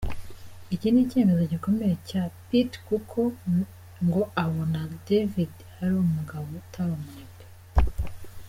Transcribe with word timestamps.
Iki 0.73 0.87
ni 0.91 0.99
icyifuzo 1.03 1.43
gikomeye 1.53 1.95
cya 2.09 2.23
Pitt 2.47 2.71
kuko 2.87 3.19
ngo 4.05 4.21
abona 4.43 4.79
David 5.07 5.53
ari 5.81 5.93
umugabo 6.05 6.45
utari 6.61 6.91
umunebwe. 6.97 7.45